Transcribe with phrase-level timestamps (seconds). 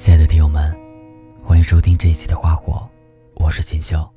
[0.00, 0.74] 亲爱的听友们，
[1.44, 2.72] 欢迎收听这一期的《花火》，
[3.34, 4.10] 我是锦绣。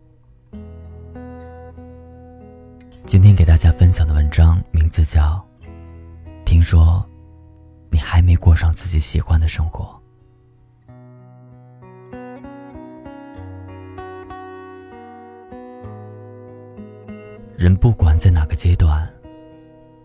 [3.06, 5.46] 今天给大家分享的文章名字叫
[6.46, 7.06] 《听说
[7.92, 10.02] 你还没过上自己喜欢的生活》。
[17.58, 19.06] 人不管在哪个阶段，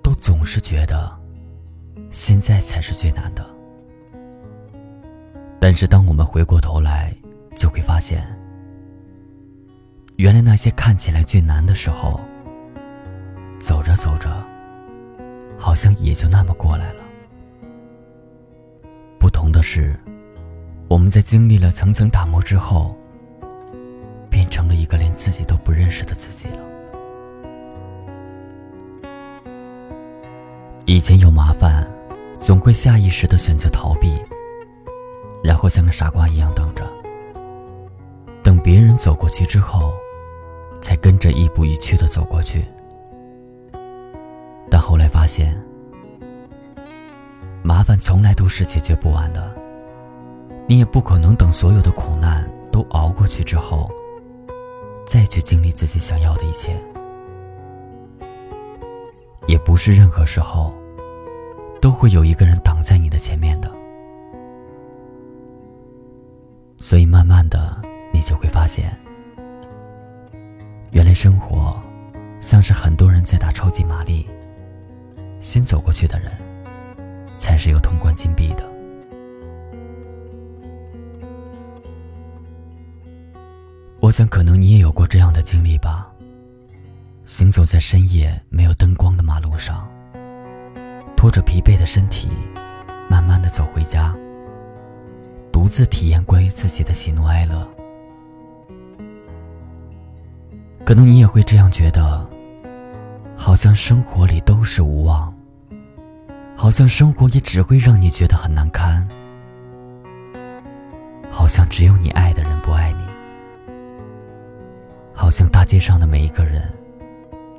[0.03, 1.17] 都总是觉得
[2.11, 3.58] 现在才是最难的。
[5.81, 7.15] 是当我们回过头来，
[7.57, 8.27] 就会发现，
[10.17, 12.19] 原来那些看起来最难的时候，
[13.61, 14.29] 走着走着，
[15.57, 17.05] 好像也就那么过来了。
[19.21, 19.95] 不同的是，
[20.89, 22.97] 我们在经历了层层打磨之后，
[24.29, 26.59] 变成了一个连自己都不认识的自己了。
[30.87, 31.89] 以前有麻烦，
[32.41, 34.21] 总会下意识的选择逃避，
[35.59, 36.87] 然后像个傻瓜一样等着，
[38.45, 39.93] 等别人走过去之后，
[40.81, 42.65] 才跟着亦步亦趋的走过去。
[44.71, 45.61] 但后来发现，
[47.61, 49.53] 麻烦从来都是解决不完的，
[50.69, 53.91] 你也不可能等所有的苦难都熬过去之后，
[55.05, 56.81] 再去经历自己想要的一切。
[59.49, 60.73] 也不是任何时候，
[61.83, 63.69] 都会有一个人挡在你的前面的。
[66.89, 67.77] 所以慢慢的，
[68.15, 68.99] 你就会发现，
[70.91, 71.79] 原来生活，
[72.41, 74.27] 像是很多人在打超级玛丽，
[75.43, 76.33] 先走过去的人，
[77.37, 78.67] 才是有通关金币的。
[84.01, 86.11] 我想，可能你也有过这样的经历吧。
[87.27, 89.87] 行走在深夜没有灯光的马路上，
[91.15, 92.31] 拖着疲惫的身体，
[93.11, 94.17] 慢慢的走回家，
[95.59, 97.67] 独自体验关于自己的喜怒哀乐。
[100.85, 102.25] 可能你也会这样觉得，
[103.37, 105.35] 好像生活里都是无望，
[106.57, 109.05] 好像生活也只会让你觉得很难堪，
[111.29, 113.03] 好像只有你爱的人不爱你，
[115.13, 116.73] 好像大街上的每一个人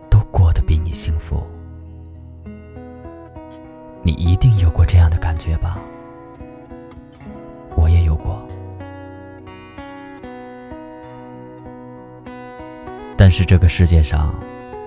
[0.10, 0.22] 都。
[0.32, 1.44] 过得比你幸福，
[4.04, 5.78] 你一定有过这样的感觉吧？
[13.30, 14.34] 但是这个世界上，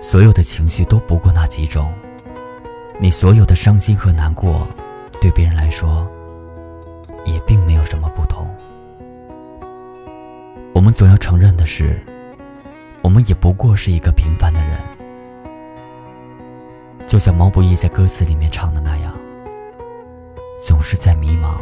[0.01, 1.93] 所有的情绪都不过那几种。
[2.99, 4.67] 你所有的伤心和难过，
[5.21, 6.05] 对别人来说，
[7.23, 8.45] 也并没有什么不同。
[10.73, 11.97] 我们总要承认的是，
[13.01, 14.71] 我们也不过是一个平凡的人。
[17.07, 19.13] 就像毛不易在歌词里面唱的那样，
[20.61, 21.55] 总是在迷茫，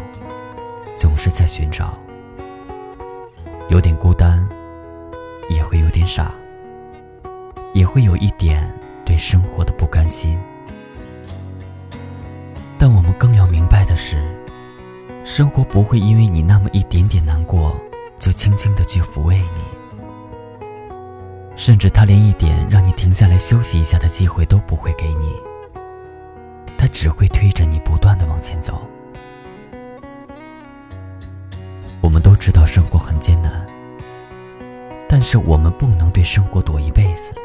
[0.96, 1.94] 总是在寻找，
[3.70, 4.44] 有点孤单，
[5.48, 6.34] 也会有点傻，
[7.74, 8.70] 也会有一点
[9.06, 10.40] 对生活的不甘心。
[12.78, 14.18] 但我们更要明白的是，
[15.24, 17.80] 生活不会因为你那么一点点难过，
[18.18, 19.62] 就轻轻的去抚慰你，
[21.56, 25.36] 甚至他连一点让你停下来休息一下的机会都不会给你。
[26.78, 28.82] 他只会推着你不断的往前走。
[32.02, 33.64] 我们都知道生活很艰难，
[35.08, 37.32] 但是我们不能对生活躲一辈子。《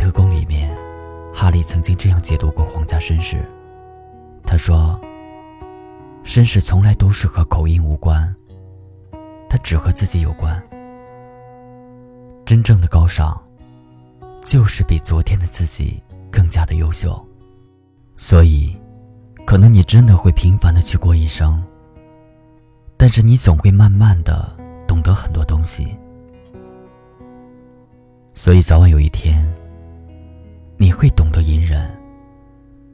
[0.00, 0.74] 特工》里面，
[1.30, 3.44] 哈利曾经这样解读过皇家绅士。
[4.44, 4.98] 他说
[6.24, 8.34] ：“绅士从来都是和口音无关，
[9.46, 10.58] 他只和自己有关。
[12.46, 13.38] 真正的高尚。”
[14.42, 17.22] 就是比昨天的自己更加的优秀，
[18.16, 18.74] 所以，
[19.44, 21.62] 可能你真的会平凡的去过一生。
[22.96, 24.50] 但是你总会慢慢的
[24.88, 25.94] 懂得很多东西，
[28.32, 29.46] 所以早晚有一天，
[30.82, 31.94] 你会懂得隐忍，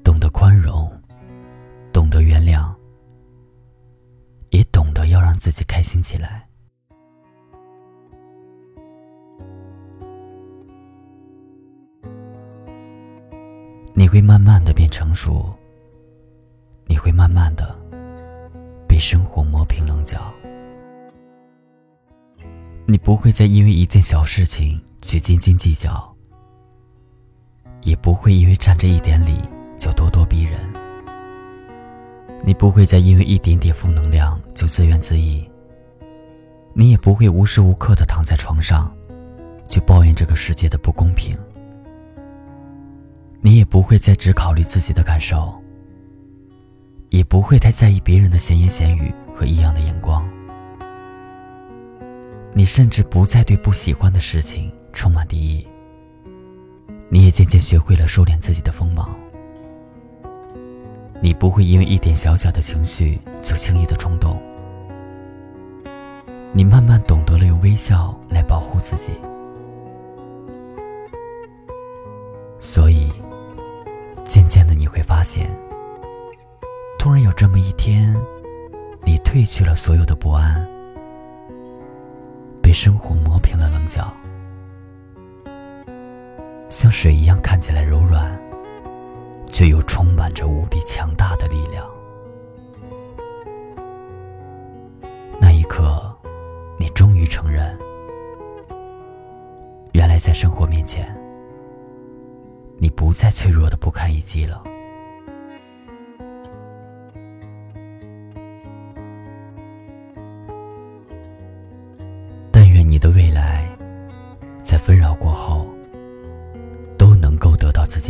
[0.03, 0.91] 懂得宽容，
[1.93, 2.75] 懂得原谅，
[4.51, 6.45] 也懂得要让自己开心起来。
[13.95, 15.57] 你会慢慢的变成熟，
[16.87, 17.73] 你会慢慢的
[18.89, 20.35] 被生活磨平棱角，
[22.85, 26.16] 你不会再因为一件小事情去斤斤计较，
[27.87, 29.39] 也不会因为占着一点理
[29.79, 30.59] 就咄咄逼人，
[32.45, 35.49] 你不会再因为一点点负能量就自怨自艾，
[36.75, 38.93] 你也不会无时无刻的躺在床上，
[39.69, 41.39] 去抱怨这个世界的不公平。
[43.41, 45.55] 你也不会再只考虑自己的感受，
[47.11, 50.29] 也不会太在意别人的闲言闲语和异样的眼光。
[52.53, 55.65] 你甚至不再对不喜欢的事情充满敌意。
[57.09, 59.15] 你也渐渐学会了收敛自己的锋芒。
[61.21, 64.41] 你不会因为一点小小的情绪就轻易的冲动。
[66.53, 69.13] 你慢慢懂得了用微笑来保护自己。
[72.59, 73.11] 所以，
[74.27, 75.49] 渐渐的你会发现，
[76.99, 78.15] 突然有这么一天，
[79.05, 80.67] 你褪去了所有的不安，
[82.61, 84.13] 被生活磨平了棱角，
[86.69, 88.39] 像水一样看起来柔软，
[89.51, 91.87] 却又充满着无比强大的力量。
[95.41, 96.15] 那一刻，
[96.79, 97.79] 你终于承认，
[99.93, 101.07] 原来在生活面前。
[102.79, 104.63] 你不再脆弱的不堪一击了。
[112.51, 113.56] 但愿你的未来，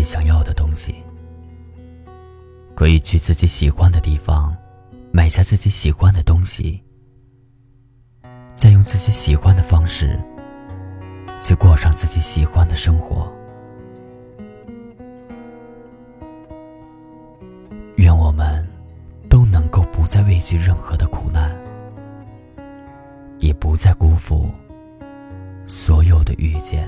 [0.06, 0.94] 想要的东西。
[2.76, 4.54] 可以去自己喜欢的地方，
[5.10, 6.80] 买下自己喜欢的东西，
[8.54, 10.20] 再用自己喜欢的方式，
[11.40, 13.32] 去过上自己喜欢的生活。
[17.96, 18.64] 愿我们
[19.28, 21.50] 都能够不再畏惧任何的苦难，
[23.38, 24.50] 也不再辜负
[25.66, 26.86] 所有的遇见。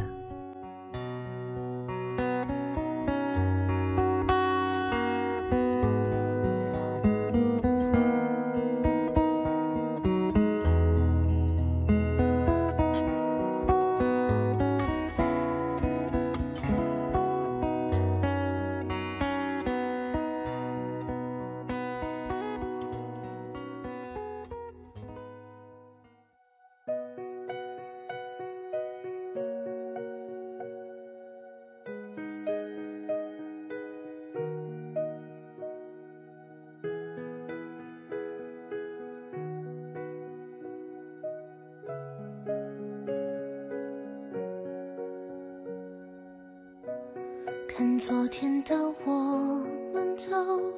[47.99, 50.31] 昨天的我们走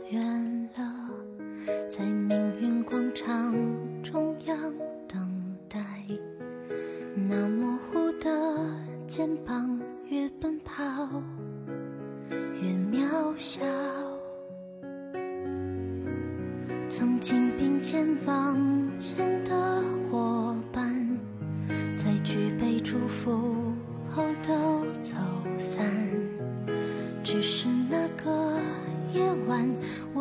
[0.09, 1.11] 远了，
[1.91, 3.55] 在命运广场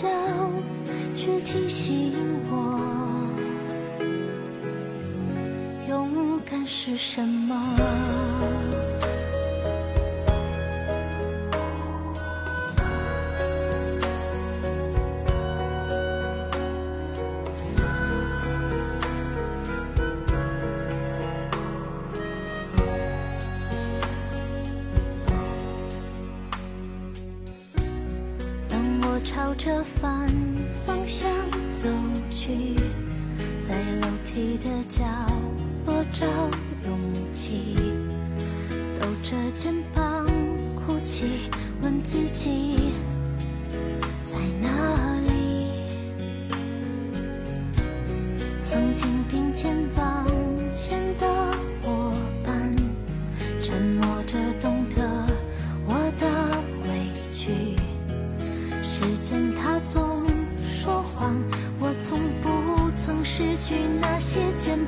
[0.00, 0.08] 笑，
[1.14, 2.14] 却提醒
[2.50, 2.80] 我，
[5.90, 8.79] 勇敢是什么。
[29.60, 30.26] 着反
[30.86, 31.30] 方向
[31.74, 31.86] 走
[32.30, 32.74] 去，
[33.60, 35.04] 在楼梯的角
[35.84, 36.26] 落找
[36.86, 36.98] 勇
[37.30, 37.76] 气，
[38.98, 39.74] 抖着肩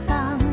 [0.07, 0.52] 方。